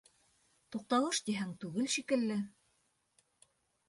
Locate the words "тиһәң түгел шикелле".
1.27-2.39